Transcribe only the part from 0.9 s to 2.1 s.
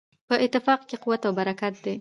قوت او برکت دی.